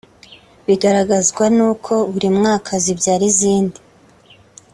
[0.65, 3.79] Bigaragazwa nuko buri mwaka zibyara izindi